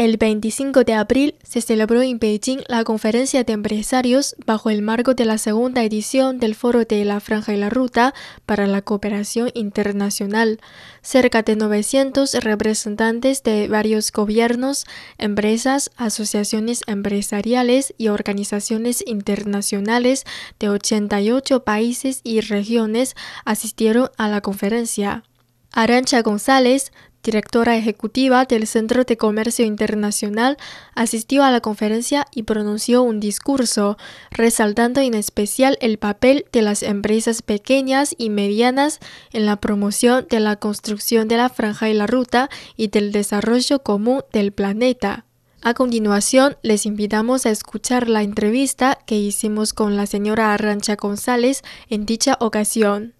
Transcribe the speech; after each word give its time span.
El 0.00 0.16
25 0.16 0.84
de 0.84 0.94
abril 0.94 1.34
se 1.42 1.60
celebró 1.60 2.00
en 2.00 2.18
Beijing 2.18 2.62
la 2.68 2.84
conferencia 2.84 3.44
de 3.44 3.52
empresarios 3.52 4.34
bajo 4.46 4.70
el 4.70 4.80
marco 4.80 5.12
de 5.12 5.26
la 5.26 5.36
segunda 5.36 5.84
edición 5.84 6.38
del 6.38 6.54
Foro 6.54 6.86
de 6.86 7.04
la 7.04 7.20
Franja 7.20 7.52
y 7.52 7.58
la 7.58 7.68
Ruta 7.68 8.14
para 8.46 8.66
la 8.66 8.80
Cooperación 8.80 9.50
Internacional. 9.52 10.58
Cerca 11.02 11.42
de 11.42 11.54
900 11.54 12.32
representantes 12.42 13.42
de 13.42 13.68
varios 13.68 14.10
gobiernos, 14.10 14.86
empresas, 15.18 15.90
asociaciones 15.98 16.80
empresariales 16.86 17.92
y 17.98 18.08
organizaciones 18.08 19.04
internacionales 19.06 20.24
de 20.58 20.70
88 20.70 21.62
países 21.62 22.22
y 22.24 22.40
regiones 22.40 23.16
asistieron 23.44 24.08
a 24.16 24.30
la 24.30 24.40
conferencia. 24.40 25.24
Arancha 25.72 26.22
González, 26.22 26.90
directora 27.22 27.76
ejecutiva 27.76 28.44
del 28.44 28.66
Centro 28.66 29.04
de 29.04 29.16
Comercio 29.16 29.64
Internacional, 29.64 30.56
asistió 30.94 31.42
a 31.44 31.50
la 31.50 31.60
conferencia 31.60 32.26
y 32.34 32.44
pronunció 32.44 33.02
un 33.02 33.20
discurso, 33.20 33.98
resaltando 34.30 35.00
en 35.00 35.14
especial 35.14 35.78
el 35.80 35.98
papel 35.98 36.46
de 36.52 36.62
las 36.62 36.82
empresas 36.82 37.42
pequeñas 37.42 38.14
y 38.16 38.30
medianas 38.30 39.00
en 39.32 39.46
la 39.46 39.56
promoción 39.56 40.26
de 40.28 40.40
la 40.40 40.56
construcción 40.56 41.28
de 41.28 41.36
la 41.36 41.48
franja 41.48 41.88
y 41.88 41.94
la 41.94 42.06
ruta 42.06 42.50
y 42.76 42.88
del 42.88 43.12
desarrollo 43.12 43.82
común 43.82 44.22
del 44.32 44.52
planeta. 44.52 45.24
A 45.62 45.74
continuación, 45.74 46.56
les 46.62 46.86
invitamos 46.86 47.44
a 47.44 47.50
escuchar 47.50 48.08
la 48.08 48.22
entrevista 48.22 48.98
que 49.04 49.16
hicimos 49.16 49.74
con 49.74 49.94
la 49.94 50.06
señora 50.06 50.54
Arrancha 50.54 50.96
González 50.96 51.62
en 51.90 52.06
dicha 52.06 52.38
ocasión. 52.40 53.14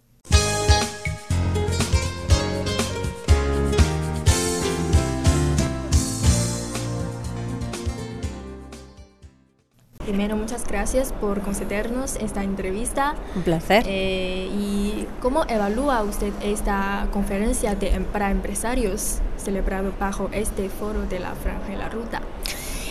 Primero, 10.11 10.35
muchas 10.35 10.67
gracias 10.67 11.13
por 11.13 11.41
concedernos 11.41 12.17
esta 12.17 12.43
entrevista. 12.43 13.15
Un 13.37 13.43
placer. 13.43 13.85
Eh, 13.87 14.49
¿Y 14.53 15.07
cómo 15.23 15.45
evalúa 15.47 16.03
usted 16.03 16.33
esta 16.43 17.07
conferencia 17.13 17.77
de, 17.77 17.91
para 18.13 18.33
empresarios 18.33 19.19
celebrado 19.37 19.93
bajo 20.01 20.29
este 20.33 20.69
foro 20.69 21.03
de 21.03 21.21
la 21.21 21.37
Franja 21.37 21.73
y 21.73 21.77
la 21.77 21.89
Ruta? 21.89 22.23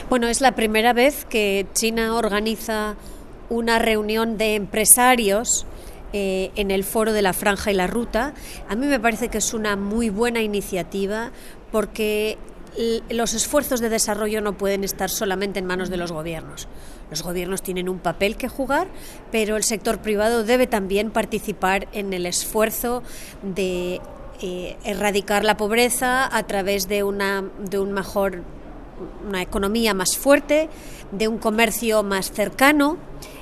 Bueno, 0.09 0.29
es 0.29 0.39
la 0.39 0.53
primera 0.53 0.93
vez 0.93 1.25
que 1.25 1.67
China 1.73 2.15
organiza 2.15 2.95
una 3.49 3.79
reunión 3.79 4.37
de 4.37 4.55
empresarios 4.55 5.65
eh, 6.13 6.51
en 6.55 6.71
el 6.71 6.85
foro 6.85 7.11
de 7.11 7.21
la 7.21 7.33
Franja 7.33 7.69
y 7.69 7.73
la 7.73 7.87
Ruta. 7.87 8.33
A 8.69 8.77
mí 8.77 8.85
me 8.85 9.01
parece 9.01 9.27
que 9.27 9.39
es 9.39 9.53
una 9.53 9.75
muy 9.75 10.09
buena 10.09 10.41
iniciativa 10.41 11.31
porque 11.69 12.37
los 13.09 13.33
esfuerzos 13.33 13.79
de 13.79 13.89
desarrollo 13.89 14.41
no 14.41 14.57
pueden 14.57 14.83
estar 14.83 15.09
solamente 15.09 15.59
en 15.59 15.65
manos 15.65 15.89
de 15.89 15.97
los 15.97 16.11
gobiernos. 16.11 16.67
Los 17.09 17.23
gobiernos 17.23 17.61
tienen 17.61 17.89
un 17.89 17.99
papel 17.99 18.37
que 18.37 18.47
jugar, 18.47 18.87
pero 19.31 19.57
el 19.57 19.63
sector 19.63 19.99
privado 19.99 20.43
debe 20.43 20.67
también 20.67 21.11
participar 21.11 21.87
en 21.91 22.13
el 22.13 22.25
esfuerzo 22.25 23.03
de 23.41 23.99
eh, 24.41 24.77
erradicar 24.85 25.43
la 25.43 25.57
pobreza 25.57 26.33
a 26.33 26.43
través 26.43 26.87
de 26.87 27.03
una, 27.03 27.43
de 27.59 27.79
un 27.79 27.91
mejor, 27.91 28.43
una 29.27 29.41
economía 29.41 29.93
más 29.93 30.17
fuerte, 30.17 30.69
de 31.11 31.27
un 31.27 31.39
comercio 31.39 32.03
más 32.03 32.31
cercano. 32.31 32.97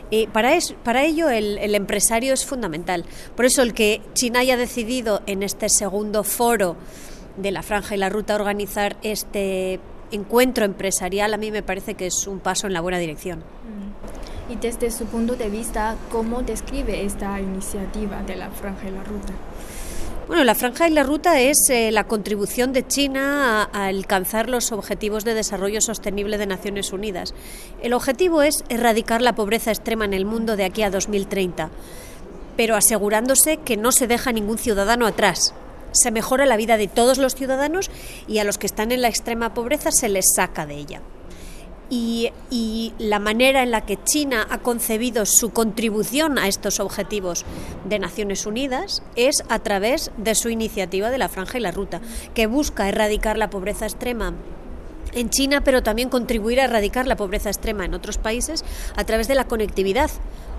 Eh, 0.10 0.28
para, 0.32 0.56
es, 0.56 0.74
para 0.84 1.04
ello 1.04 1.30
el, 1.30 1.58
el, 1.58 1.76
empresario 1.76 2.34
es 2.34 2.46
fundamental. 2.46 3.04
Por 3.36 3.46
eso 3.46 3.62
el 3.62 3.74
que 3.74 4.02
China 4.14 4.40
haya 4.40 4.56
decidido 4.56 5.22
en 5.28 5.44
este 5.44 5.68
segundo 5.70 6.24
foro 6.24 6.78
de 7.38 7.52
la 7.52 7.64
franja 7.64 7.96
y 7.96 7.98
la 7.98 8.10
ruta 8.10 8.36
organizar 8.36 8.98
este 9.04 9.80
encuentro 10.12 10.66
empresarial 10.66 11.34
a 11.34 11.38
mí 11.38 11.52
me 11.52 11.64
parece 11.64 11.96
que 11.96 12.08
es 12.08 12.28
un 12.28 12.40
paso 12.40 12.68
en 12.68 12.74
la 12.74 12.82
buena 12.82 12.98
dirección. 12.98 13.44
Y 14.50 14.56
desde 14.56 14.92
su 14.92 15.06
punto 15.06 15.36
de 15.36 15.50
vista, 15.50 15.96
¿cómo 16.12 16.42
describe 16.42 17.06
esta 17.06 17.40
iniciativa 17.40 18.24
de 18.24 18.38
la 18.38 18.50
franja 18.50 18.88
y 18.88 18.92
la 18.92 19.04
ruta? 19.04 19.34
Bueno, 20.28 20.44
la 20.44 20.56
franja 20.56 20.88
y 20.88 20.92
la 20.92 21.04
ruta 21.04 21.40
es 21.40 21.70
eh, 21.70 21.92
la 21.92 22.06
contribución 22.06 22.74
de 22.74 22.86
China 22.86 23.62
a, 23.62 23.70
a, 23.78 23.86
alcanzar 23.88 24.50
los 24.50 24.74
objetivos 24.74 25.24
de 25.24 25.34
desarrollo 25.34 25.80
sostenible 25.80 26.38
de 26.38 26.48
Naciones 26.48 26.92
Unidas. 26.92 27.34
El 27.82 27.94
objetivo 27.94 28.42
es 28.42 28.64
erradicar 28.68 29.22
la 29.22 29.36
pobreza 29.36 29.72
extrema 29.72 30.04
en 30.04 30.14
el 30.14 30.26
mundo 30.26 30.58
de 30.58 30.66
aquí 30.66 30.84
a 30.84 30.90
2030, 30.90 31.70
pero 32.58 32.76
asegurándose 32.76 33.58
que 33.58 33.78
no 33.78 33.94
se 33.94 34.08
deja 34.08 34.34
ningún 34.34 34.58
ciudadano 34.58 35.06
atrás, 35.08 35.54
se 35.92 36.12
mejora 36.12 36.46
la 36.46 36.58
vida 36.58 36.78
de 36.78 36.88
todos 36.88 37.18
los 37.18 37.36
ciudadanos 37.36 37.90
y 38.28 38.40
a 38.40 38.44
los 38.44 38.58
que 38.58 38.68
están 38.68 38.92
en 38.92 39.02
la 39.02 39.08
extrema 39.08 39.54
pobreza 39.54 39.92
se 39.92 40.10
les 40.10 40.26
saca 40.36 40.66
de 40.66 40.76
ella. 40.76 41.02
Y, 41.90 42.94
la 43.00 43.20
manera 43.20 43.64
en 43.64 43.72
la 43.72 43.86
que 43.86 43.98
China 44.04 44.46
ha 44.50 44.58
concebido 44.58 45.26
su 45.26 45.52
contribución 45.52 46.38
a 46.38 46.48
estos 46.48 46.82
objetivos 46.82 47.46
de 47.86 48.00
Naciones 48.00 48.46
Unidas 48.46 49.04
es 49.16 49.44
a 49.48 49.60
través 49.60 50.12
de 50.18 50.36
su 50.36 50.50
iniciativa 50.50 51.10
de 51.10 51.18
la 51.18 51.30
Franja 51.30 51.58
y 51.58 51.62
la 51.62 51.72
Ruta, 51.72 52.02
que 52.34 52.48
busca 52.48 52.90
erradicar 52.90 53.38
la 53.38 53.50
pobreza 53.50 53.86
extrema 53.86 54.34
en 55.14 55.30
China, 55.30 55.62
pero 55.64 55.84
también 55.84 56.10
contribuir 56.10 56.60
a 56.60 56.66
erradicar 56.66 57.08
la 57.08 57.16
pobreza 57.16 57.50
extrema 57.50 57.86
en 57.86 57.94
otros 57.94 58.18
países 58.18 58.66
a 58.96 59.06
través 59.06 59.28
de 59.28 59.36
la 59.36 59.48
conectividad, 59.48 60.12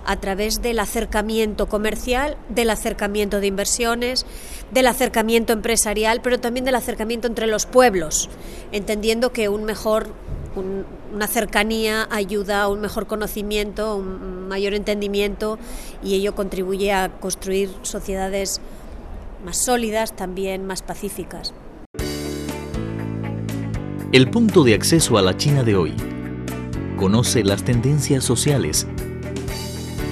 a 0.05 0.17
través 0.17 0.61
del 0.61 0.79
acercamiento 0.79 1.67
comercial, 1.67 2.37
del 2.49 2.69
acercamiento 2.69 3.39
de 3.39 3.47
inversiones, 3.47 4.25
del 4.71 4.87
acercamiento 4.87 5.53
empresarial, 5.53 6.21
pero 6.21 6.39
también 6.39 6.65
del 6.65 6.75
acercamiento 6.75 7.27
entre 7.27 7.47
los 7.47 7.65
pueblos, 7.65 8.29
entendiendo 8.71 9.31
que 9.31 9.49
un 9.49 9.63
mejor 9.63 10.07
un, 10.55 10.85
una 11.13 11.27
cercanía 11.27 12.07
ayuda 12.11 12.63
a 12.63 12.67
un 12.67 12.81
mejor 12.81 13.07
conocimiento, 13.07 13.95
un 13.95 14.47
mayor 14.47 14.73
entendimiento 14.73 15.59
y 16.03 16.15
ello 16.15 16.35
contribuye 16.35 16.91
a 16.91 17.09
construir 17.19 17.69
sociedades 17.83 18.61
más 19.45 19.57
sólidas, 19.57 20.15
también 20.15 20.65
más 20.65 20.81
pacíficas. 20.81 21.53
El 24.11 24.29
punto 24.31 24.63
de 24.63 24.73
acceso 24.73 25.17
a 25.17 25.21
la 25.21 25.37
China 25.37 25.63
de 25.63 25.75
hoy. 25.75 25.93
Conoce 26.97 27.43
las 27.43 27.63
tendencias 27.63 28.23
sociales, 28.23 28.87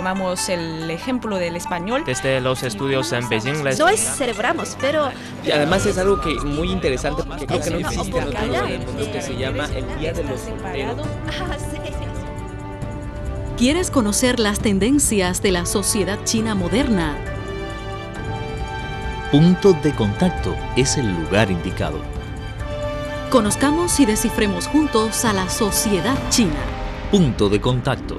Tomamos 0.00 0.48
el 0.48 0.90
ejemplo 0.90 1.36
del 1.36 1.56
español. 1.56 2.04
Desde 2.06 2.40
los 2.40 2.62
estudios 2.62 3.12
en 3.12 3.28
Beijing 3.28 3.62
les... 3.62 3.78
No 3.78 3.86
es 3.86 4.00
celebramos, 4.00 4.74
pero... 4.80 5.10
Y 5.44 5.50
además 5.50 5.84
es 5.84 5.98
algo 5.98 6.22
que 6.22 6.36
muy 6.36 6.70
interesante 6.70 7.22
porque 7.22 7.46
creo 7.46 7.60
que 7.60 7.70
no 7.70 7.78
existe 7.80 8.16
en 8.16 8.28
otro 8.28 8.46
lugar 8.46 8.66
del 8.66 8.78
mundo 8.78 9.12
que 9.12 9.20
se 9.20 9.36
llama 9.36 9.66
el 9.66 9.98
Día 9.98 10.14
de 10.14 10.24
los 10.24 10.40
Solteros. 10.40 11.06
Ah. 11.28 11.56
¿Quieres 13.58 13.90
conocer 13.90 14.40
las 14.40 14.60
tendencias 14.60 15.42
de 15.42 15.52
la 15.52 15.66
sociedad 15.66 16.18
china 16.24 16.54
moderna? 16.54 17.14
Punto 19.30 19.74
de 19.74 19.94
contacto 19.94 20.56
es 20.76 20.96
el 20.96 21.12
lugar 21.12 21.50
indicado. 21.50 22.00
Conozcamos 23.28 24.00
y 24.00 24.06
descifremos 24.06 24.66
juntos 24.66 25.26
a 25.26 25.34
la 25.34 25.50
sociedad 25.50 26.16
china. 26.30 26.56
Punto 27.10 27.50
de 27.50 27.60
contacto. 27.60 28.18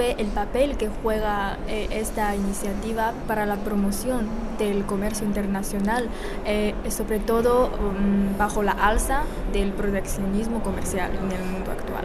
El 0.00 0.26
papel 0.28 0.76
que 0.76 0.88
juega 1.02 1.58
eh, 1.68 1.88
esta 1.90 2.34
iniciativa 2.34 3.12
para 3.26 3.46
la 3.46 3.56
promoción 3.56 4.28
del 4.58 4.84
comercio 4.84 5.26
internacional, 5.26 6.08
eh, 6.44 6.74
sobre 6.90 7.18
todo 7.18 7.66
um, 7.66 8.36
bajo 8.38 8.62
la 8.62 8.72
alza 8.72 9.22
del 9.52 9.72
proteccionismo 9.72 10.62
comercial 10.62 11.10
en 11.12 11.32
el 11.32 11.44
mundo 11.44 11.70
actual? 11.70 12.04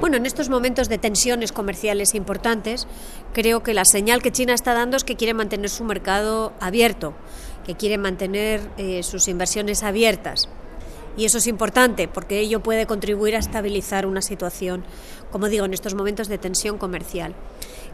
Bueno, 0.00 0.16
en 0.16 0.26
estos 0.26 0.48
momentos 0.48 0.88
de 0.88 0.98
tensiones 0.98 1.52
comerciales 1.52 2.14
importantes, 2.14 2.88
creo 3.32 3.62
que 3.62 3.72
la 3.72 3.84
señal 3.84 4.20
que 4.20 4.32
China 4.32 4.52
está 4.52 4.74
dando 4.74 4.96
es 4.96 5.04
que 5.04 5.14
quiere 5.14 5.32
mantener 5.32 5.70
su 5.70 5.84
mercado 5.84 6.52
abierto, 6.58 7.14
que 7.64 7.76
quiere 7.76 7.98
mantener 7.98 8.60
eh, 8.78 9.04
sus 9.04 9.28
inversiones 9.28 9.84
abiertas. 9.84 10.48
Y 11.16 11.24
eso 11.24 11.38
es 11.38 11.46
importante 11.46 12.08
porque 12.08 12.40
ello 12.40 12.60
puede 12.60 12.86
contribuir 12.86 13.36
a 13.36 13.40
estabilizar 13.40 14.06
una 14.06 14.22
situación, 14.22 14.84
como 15.30 15.48
digo, 15.48 15.64
en 15.64 15.74
estos 15.74 15.94
momentos 15.94 16.28
de 16.28 16.38
tensión 16.38 16.78
comercial. 16.78 17.34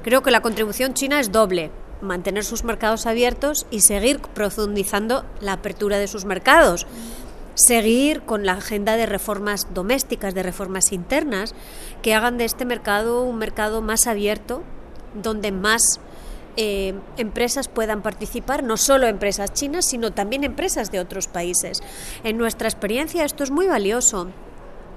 Creo 0.02 0.22
que 0.22 0.30
la 0.30 0.42
contribución 0.42 0.94
china 0.94 1.18
es 1.18 1.32
doble, 1.32 1.70
mantener 2.00 2.44
sus 2.44 2.64
mercados 2.64 3.06
abiertos 3.06 3.66
y 3.70 3.80
seguir 3.80 4.20
profundizando 4.20 5.24
la 5.40 5.54
apertura 5.54 5.98
de 5.98 6.06
sus 6.06 6.24
mercados, 6.24 6.86
seguir 7.54 8.22
con 8.22 8.46
la 8.46 8.52
agenda 8.52 8.96
de 8.96 9.06
reformas 9.06 9.66
domésticas, 9.74 10.34
de 10.34 10.44
reformas 10.44 10.92
internas, 10.92 11.54
que 12.02 12.14
hagan 12.14 12.38
de 12.38 12.44
este 12.44 12.64
mercado 12.64 13.22
un 13.22 13.38
mercado 13.38 13.82
más 13.82 14.06
abierto, 14.06 14.62
donde 15.20 15.50
más 15.50 16.00
eh, 16.56 16.94
empresas 17.16 17.68
puedan 17.68 18.02
participar, 18.02 18.62
no 18.62 18.76
solo 18.76 19.06
empresas 19.06 19.52
chinas, 19.52 19.86
sino 19.86 20.12
también 20.12 20.44
empresas 20.44 20.90
de 20.90 21.00
otros 21.00 21.28
países. 21.28 21.82
En 22.24 22.38
nuestra 22.38 22.68
experiencia 22.68 23.24
esto 23.24 23.44
es 23.44 23.50
muy 23.50 23.66
valioso. 23.66 24.28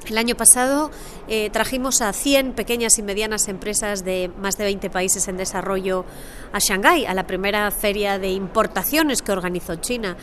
El 0.07 0.17
año 0.17 0.35
pasado 0.35 0.89
eh, 1.27 1.51
trajimos 1.51 2.01
a 2.01 2.11
100 2.11 2.53
pequeñas 2.53 2.97
y 2.97 3.03
medianas 3.03 3.47
empresas 3.47 4.03
de 4.03 4.31
más 4.39 4.57
de 4.57 4.63
20 4.63 4.89
países 4.89 5.27
en 5.27 5.37
desarrollo 5.37 6.05
a 6.51 6.59
Shanghái, 6.59 7.05
a 7.05 7.13
la 7.13 7.27
primera 7.27 7.69
feria 7.69 8.17
de 8.17 8.31
importaciones 8.31 9.21
que 9.21 9.31
organizó 9.31 9.75
China. 9.75 10.17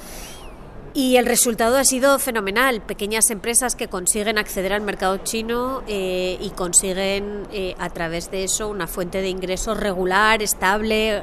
Y 0.94 1.16
el 1.16 1.26
resultado 1.26 1.76
ha 1.76 1.84
sido 1.84 2.18
fenomenal. 2.18 2.80
Pequeñas 2.80 3.30
empresas 3.30 3.76
que 3.76 3.88
consiguen 3.88 4.38
acceder 4.38 4.72
al 4.72 4.80
mercado 4.80 5.18
chino 5.18 5.82
eh, 5.86 6.38
y 6.40 6.50
consiguen 6.50 7.46
eh, 7.52 7.74
a 7.78 7.90
través 7.90 8.30
de 8.30 8.44
eso 8.44 8.68
una 8.68 8.86
fuente 8.86 9.20
de 9.20 9.28
ingresos 9.28 9.78
regular, 9.78 10.42
estable, 10.42 11.22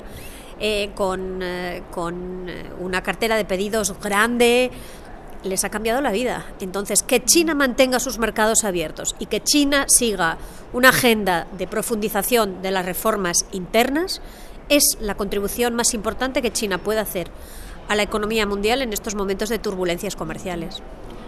eh, 0.59 0.91
con, 0.95 1.44
con 1.91 2.47
una 2.79 3.01
cartera 3.01 3.38
de 3.38 3.45
pedidos 3.45 4.00
grande. 4.00 4.71
Les 5.44 5.63
ha 5.63 5.69
cambiado 5.69 6.01
la 6.01 6.12
vida. 6.12 6.45
Entonces, 6.59 7.03
que 7.03 7.23
China 7.23 7.53
mantenga 7.53 8.00
sus 8.00 8.17
mercados 8.17 8.63
abiertos 8.63 9.15
y 9.19 9.25
que 9.25 9.41
China 9.41 9.85
siga 9.88 10.38
una 10.73 10.89
agenda 10.89 11.47
de 11.57 11.67
profundización 11.67 12.62
de 12.62 12.71
las 12.71 12.85
reformas 12.85 13.45
internas 13.51 14.21
es 14.69 14.97
la 15.00 15.15
contribución 15.15 15.75
más 15.75 15.94
importante 15.94 16.41
que 16.41 16.51
China 16.51 16.79
puede 16.79 17.00
hacer 17.00 17.29
a 17.87 17.95
la 17.95 18.03
economía 18.03 18.45
mundial 18.45 18.81
en 18.81 18.93
estos 18.93 19.15
momentos 19.15 19.49
de 19.49 19.59
turbulencias 19.59 20.15
comerciales. 20.15 20.81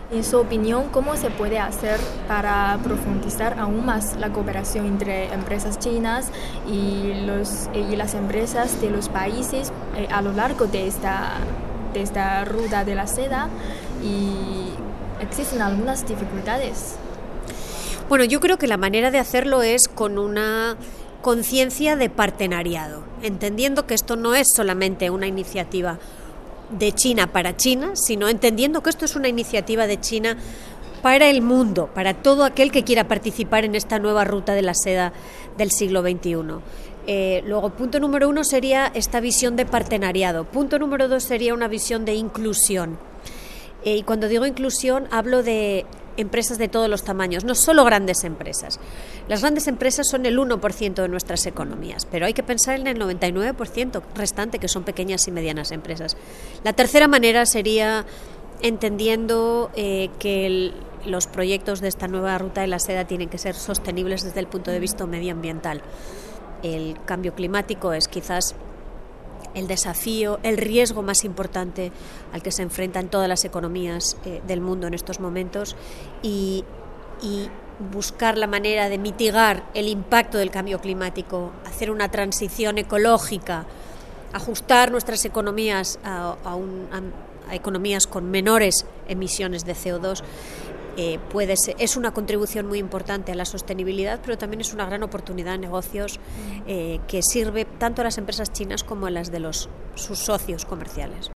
En 0.10 0.24
su 0.24 0.38
opinión, 0.38 0.88
¿cómo 0.90 1.18
se 1.18 1.30
puede 1.30 1.60
hacer 1.60 2.00
para 2.30 2.80
profundizar 2.82 3.60
aún 3.60 3.86
más 3.86 4.16
la 4.18 4.30
cooperación 4.30 4.86
entre 4.86 5.34
empresas 5.34 5.80
chinas 5.80 6.32
y, 6.66 7.26
los, 7.26 7.70
y 7.74 7.96
las 7.98 8.14
empresas 8.14 8.80
de 8.80 8.90
los 8.90 9.10
países 9.10 9.74
eh, 9.98 10.08
a 10.10 10.22
lo 10.22 10.32
largo 10.32 10.66
de 10.68 10.88
esta, 10.88 11.34
de 11.94 12.02
esta 12.02 12.46
ruta 12.46 12.86
de 12.86 12.96
la 12.96 13.06
seda? 13.06 13.50
Y 14.02 14.70
existen 15.22 15.62
algunas 15.62 16.08
dificultades. 16.08 16.96
Bueno, 18.08 18.24
yo 18.24 18.40
creo 18.40 18.58
que 18.58 18.68
la 18.68 18.78
manera 18.78 19.12
de 19.12 19.20
hacerlo 19.20 19.62
es 19.62 19.90
con 19.90 20.18
una 20.18 20.78
conciencia 21.22 21.98
de 21.98 22.10
partenariado, 22.10 23.04
entendiendo 23.22 23.86
que 23.86 23.94
esto 23.94 24.16
no 24.16 24.36
es 24.36 24.48
solamente 24.56 25.10
una 25.10 25.28
iniciativa 25.28 26.00
de 26.70 26.92
China 26.92 27.28
para 27.28 27.56
China, 27.56 27.92
sino 27.96 28.30
entendiendo 28.30 28.82
que 28.82 28.90
esto 28.90 29.06
es 29.06 29.16
una 29.16 29.28
iniciativa 29.28 29.88
de 29.88 30.00
China 30.00 30.38
para 31.02 31.30
el 31.30 31.42
mundo, 31.42 31.90
para 31.94 32.14
todo 32.16 32.44
aquel 32.44 32.72
que 32.72 32.84
quiera 32.84 33.08
participar 33.08 33.66
en 33.66 33.76
esta 33.76 34.00
nueva 34.00 34.24
ruta 34.24 34.54
de 34.54 34.62
la 34.62 34.74
seda 34.74 35.14
del 35.58 35.72
siglo 35.72 36.02
XXI. 36.02 36.38
Eh, 37.10 37.42
luego, 37.46 37.70
punto 37.70 38.00
número 38.00 38.28
uno 38.28 38.44
sería 38.44 38.92
esta 38.94 39.22
visión 39.22 39.56
de 39.56 39.66
partenariado. 39.66 40.44
Punto 40.44 40.78
número 40.78 41.08
dos 41.08 41.24
sería 41.24 41.54
una 41.54 41.70
visión 41.70 42.04
de 42.04 42.16
inclusión. 42.16 43.00
Eh, 43.86 43.98
y 43.98 44.04
cuando 44.04 44.28
digo 44.28 44.46
inclusión, 44.46 45.08
hablo 45.12 45.44
de 45.44 45.86
empresas 46.18 46.58
de 46.58 46.68
todos 46.68 46.90
los 46.90 47.04
tamaños, 47.04 47.44
no 47.44 47.56
solo 47.56 47.86
grandes 47.86 48.24
empresas. 48.24 48.80
Las 49.28 49.42
grandes 49.42 49.68
empresas 49.68 50.08
son 50.10 50.26
el 50.26 50.38
1% 50.38 50.94
de 50.94 51.08
nuestras 51.08 51.46
economías, 51.46 52.06
pero 52.06 52.26
hay 52.26 52.34
que 52.34 52.44
pensar 52.44 52.80
en 52.80 52.88
el 52.88 53.00
99% 53.00 54.02
restante, 54.16 54.60
que 54.60 54.68
son 54.68 54.84
pequeñas 54.84 55.28
y 55.28 55.32
medianas 55.32 55.72
empresas. 55.72 56.18
La 56.64 56.74
tercera 56.74 57.08
manera 57.08 57.46
sería 57.46 58.06
entendiendo 58.62 59.72
eh, 59.76 60.10
que 60.20 60.74
los 61.06 61.28
proyectos 61.28 61.80
de 61.80 61.88
esta 61.88 62.08
nueva 62.08 62.38
ruta 62.38 62.62
de 62.62 62.68
la 62.68 62.80
seda 62.80 63.06
tienen 63.06 63.30
que 63.30 63.38
ser 63.38 63.56
sostenibles 63.56 64.24
desde 64.24 64.40
el 64.40 64.48
punto 64.48 64.72
de 64.72 64.80
vista 64.80 65.06
medioambiental. 65.06 65.82
El 66.64 66.98
cambio 67.06 67.34
climático 67.36 67.94
es 67.94 68.08
quizás 68.08 68.56
el 69.58 69.68
desafío, 69.68 70.40
el 70.44 70.58
riesgo 70.58 71.02
más 71.02 71.26
importante 71.26 71.92
al 72.32 72.44
que 72.44 72.52
se 72.52 72.62
enfrentan 72.62 73.10
todas 73.10 73.28
las 73.28 73.44
economías 73.44 74.16
eh, 74.24 74.42
del 74.48 74.62
mundo 74.62 74.88
en 74.88 74.94
estos 74.94 75.20
momentos 75.20 75.76
y, 76.22 76.64
buscar 77.92 78.40
la 78.40 78.48
manera 78.48 78.90
de 78.90 78.98
mitigar 78.98 79.64
el 79.76 79.88
impacto 79.88 80.40
del 80.40 80.50
cambio 80.50 80.80
climático, 80.82 81.52
hacer 81.66 81.92
una 81.92 82.10
transición 82.10 82.80
ecológica, 82.80 83.66
ajustar 84.34 84.92
nuestras 84.92 85.24
economías 85.26 86.00
a, 86.04 86.36
a 86.44 87.56
economías 87.56 88.08
con 88.08 88.32
menores 88.32 88.86
emisiones 89.08 89.64
de 89.64 89.74
CO2 89.74 90.24
eh, 90.98 91.20
puede 91.30 91.54
es 91.78 91.96
una 91.96 92.12
contribución 92.12 92.66
muy 92.66 92.80
importante 92.80 93.32
a 93.32 93.36
la 93.36 93.46
sostenibilidad, 93.46 94.20
pero 94.24 94.36
también 94.38 94.62
es 94.62 94.74
una 94.74 94.88
gran 94.88 95.04
oportunidad 95.04 95.52
de 95.52 95.60
negocios 95.60 96.20
eh, 96.66 97.00
que 97.08 97.22
sirve 97.22 97.66
tanto 97.66 98.02
a 98.02 98.06
las 98.06 98.18
empresas 98.18 98.52
chinas 98.52 98.84
como 98.84 99.06
a 99.06 99.12
las 99.12 99.32
de 99.32 99.40
los, 99.40 99.70
sus 99.94 100.18
socios 100.18 100.66
comerciales. 100.66 101.30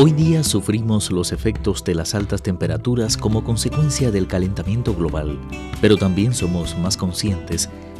Hoy 0.00 0.12
día 0.12 0.44
sufrimos 0.44 1.10
los 1.10 1.32
efectos 1.32 1.82
de 1.82 1.94
las 1.96 2.14
altas 2.14 2.40
temperaturas 2.40 3.16
como 3.16 3.42
consecuencia 3.42 4.12
del 4.12 4.28
calentamiento 4.28 4.94
global, 4.94 5.36
pero 5.80 5.96
también 5.96 6.34
somos 6.34 6.78
más 6.78 6.96
conscientes 6.96 7.68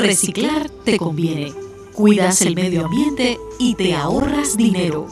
Reciclar 0.00 0.70
te 0.84 0.96
conviene. 0.96 1.52
Cuidas 1.92 2.40
el 2.42 2.54
medio 2.54 2.84
ambiente 2.84 3.36
y 3.58 3.74
te 3.74 3.96
ahorras 3.96 4.56
dinero. 4.56 5.08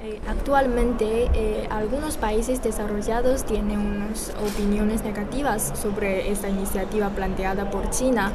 Eh, 0.00 0.20
actualmente, 0.26 1.28
eh, 1.34 1.68
algunos 1.70 2.16
países 2.16 2.62
desarrollados 2.62 3.44
tienen 3.44 3.78
unas 3.78 4.32
opiniones 4.42 5.04
negativas 5.04 5.74
sobre 5.80 6.30
esta 6.30 6.48
iniciativa 6.48 7.10
planteada 7.10 7.70
por 7.70 7.90
China 7.90 8.32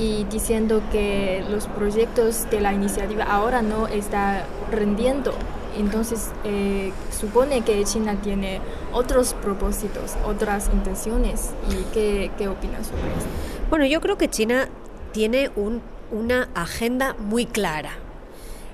y 0.00 0.24
diciendo 0.24 0.80
que 0.90 1.44
los 1.50 1.66
proyectos 1.66 2.48
de 2.50 2.62
la 2.62 2.72
iniciativa 2.72 3.24
ahora 3.24 3.60
no 3.60 3.86
están 3.86 4.44
rendiendo 4.70 5.34
entonces, 5.78 6.30
eh, 6.44 6.92
supone 7.18 7.62
que 7.62 7.82
China 7.84 8.20
tiene 8.22 8.60
otros 8.92 9.34
propósitos, 9.34 10.16
otras 10.26 10.70
intenciones. 10.72 11.50
¿Y 11.70 11.84
qué, 11.94 12.30
qué 12.36 12.48
opinas 12.48 12.88
sobre 12.88 13.02
eso? 13.02 13.26
Bueno, 13.70 13.86
yo 13.86 14.00
creo 14.00 14.18
que 14.18 14.28
China 14.28 14.68
tiene 15.12 15.50
una 16.10 16.48
agenda 16.54 17.14
muy 17.18 17.46
clara. 17.46 17.92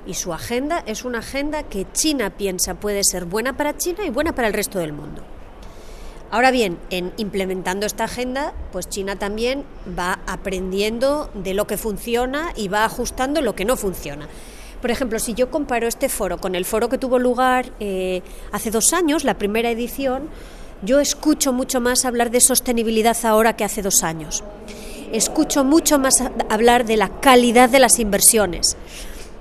Y 0.07 0.15
su 0.15 0.33
agenda 0.33 0.83
es 0.87 1.05
una 1.05 1.21
agenda 1.21 1.63
que 1.63 1.87
China 1.93 2.31
piensa 2.31 2.75
puede 2.75 3.03
ser 3.05 3.25
buena 3.25 3.57
para 3.57 3.77
China 3.77 4.05
y 4.05 4.11
buena 4.11 4.35
para 4.35 4.49
el 4.49 4.55
resto 4.55 4.79
del 4.79 4.93
mundo. 4.93 5.23
Ahora 6.31 6.51
bien, 6.51 6.79
en 6.91 7.13
implementando 7.17 7.87
esta 7.87 8.05
agenda, 8.05 8.55
pues 8.73 8.89
China 8.89 9.17
también 9.17 9.65
va 9.97 10.19
aprendiendo 10.27 11.31
de 11.35 11.55
lo 11.55 11.67
que 11.67 11.77
funciona 11.77 12.53
y 12.57 12.69
va 12.69 12.85
ajustando 12.85 13.41
lo 13.41 13.55
que 13.55 13.65
no 13.65 13.77
funciona. 13.77 14.29
Por 14.85 14.91
ejemplo, 14.91 15.19
si 15.19 15.33
yo 15.33 15.51
comparo 15.51 15.89
este 15.89 16.11
foro 16.11 16.37
con 16.37 16.55
el 16.55 16.67
foro 16.67 16.91
que 16.91 16.99
tuvo 16.99 17.19
lugar 17.19 17.73
eh, 17.81 18.21
hace 18.53 18.71
dos 18.71 18.93
años, 18.93 19.25
la 19.25 19.39
primera 19.39 19.71
edición, 19.71 20.29
yo 20.83 21.01
escucho 21.01 21.55
mucho 21.55 21.81
más 21.81 22.05
hablar 22.05 22.31
de 22.31 22.43
sostenibilidad 22.43 23.17
ahora 23.25 23.57
que 23.57 23.65
hace 23.65 23.81
dos 23.81 24.03
años. 24.03 24.45
Escucho 25.11 25.65
mucho 25.65 25.99
más 25.99 26.23
hablar 26.51 26.85
de 26.85 26.99
la 26.99 27.09
calidad 27.09 27.71
de 27.71 27.79
las 27.79 27.99
inversiones, 27.99 28.77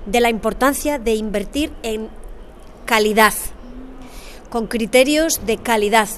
de 0.06 0.20
la 0.22 0.30
importancia 0.30 0.98
de 0.98 1.14
invertir 1.14 1.70
en 1.82 2.08
calidad, 2.86 3.34
con 4.48 4.66
criterios 4.66 5.44
de 5.44 5.58
calidad, 5.58 6.08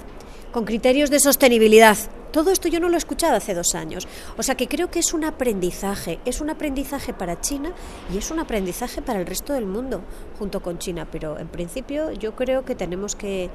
con 0.52 0.64
criterios 0.64 1.10
de 1.10 1.18
sostenibilidad, 1.18 1.98
todo 2.36 2.50
esto 2.50 2.68
yo 2.68 2.80
no 2.80 2.90
lo 2.90 2.96
he 2.96 2.98
escuchado 2.98 3.34
hace 3.34 3.54
dos 3.54 3.74
años. 3.74 4.06
O 4.36 4.42
sea 4.42 4.56
que 4.56 4.68
creo 4.68 4.90
que 4.90 4.98
es 4.98 5.14
un 5.14 5.24
aprendizaje, 5.24 6.18
es 6.26 6.42
un 6.42 6.50
aprendizaje 6.50 7.14
para 7.14 7.40
China 7.40 7.72
y 8.12 8.18
es 8.18 8.30
un 8.30 8.38
aprendizaje 8.40 9.00
para 9.00 9.18
el 9.18 9.24
resto 9.24 9.54
del 9.54 9.64
mundo 9.64 10.02
junto 10.38 10.60
con 10.60 10.78
China. 10.78 11.08
Pero 11.10 11.38
en 11.38 11.48
principio 11.48 12.12
yo 12.12 12.36
creo 12.36 12.66
que 12.66 12.74
tenemos 12.74 13.16
que 13.16 13.48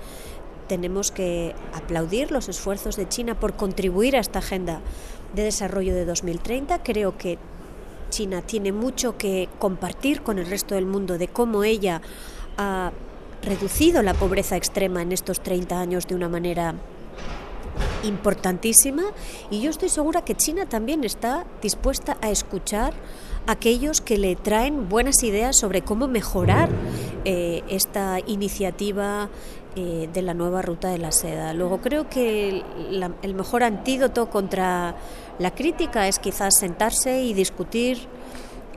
tenemos 0.68 1.12
que 1.12 1.54
aplaudir 1.76 2.32
los 2.32 2.50
esfuerzos 2.50 2.96
de 2.96 3.08
China 3.08 3.40
por 3.40 3.54
contribuir 3.54 4.16
a 4.16 4.20
esta 4.20 4.40
agenda 4.40 4.82
de 5.36 5.44
desarrollo 5.44 5.94
de 5.94 6.06
2030. 6.06 6.82
Creo 6.82 7.20
que 7.20 7.38
China 8.10 8.42
tiene 8.42 8.72
mucho 8.72 9.16
que 9.16 9.48
compartir 9.60 10.24
con 10.24 10.40
el 10.40 10.48
resto 10.48 10.74
del 10.74 10.88
mundo 10.88 11.20
de 11.20 11.28
cómo 11.28 11.64
ella 11.64 12.02
ha 12.58 12.92
reducido 13.44 14.02
la 14.02 14.16
pobreza 14.16 14.58
extrema 14.58 15.04
en 15.04 15.12
estos 15.12 15.40
30 15.42 15.80
años 15.80 16.08
de 16.08 16.16
una 16.16 16.30
manera 16.30 16.74
importantísima 18.04 19.04
y 19.50 19.62
yo 19.62 19.70
estoy 19.70 19.90
segura 19.90 20.24
que 20.24 20.36
China 20.36 20.66
también 20.66 21.04
está 21.04 21.46
dispuesta 21.62 22.18
a 22.22 22.30
escuchar 22.30 22.94
a 23.48 23.54
aquellos 23.54 24.02
que 24.02 24.18
le 24.18 24.36
traen 24.36 24.88
buenas 24.90 25.24
ideas 25.24 25.58
sobre 25.58 25.82
cómo 25.82 26.08
mejorar 26.08 26.70
eh, 27.26 27.64
esta 27.70 28.20
iniciativa 28.26 29.30
eh, 29.76 30.10
de 30.14 30.22
la 30.22 30.34
nueva 30.34 30.62
ruta 30.62 30.90
de 30.90 30.98
la 30.98 31.12
seda. 31.12 31.54
Luego 31.54 31.80
creo 31.80 32.10
que 32.10 32.64
el 33.22 33.34
mejor 33.34 33.64
antídoto 33.64 34.30
contra 34.30 34.96
la 35.40 35.52
crítica 35.52 36.08
es 36.08 36.20
quizás 36.20 36.56
sentarse 36.60 37.24
y 37.24 37.34
discutir, 37.34 38.00